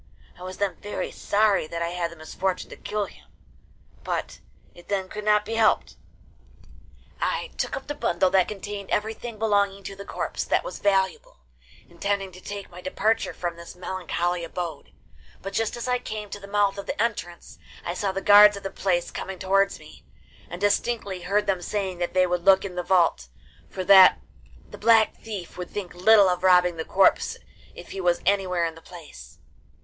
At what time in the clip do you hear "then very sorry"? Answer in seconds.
0.57-1.67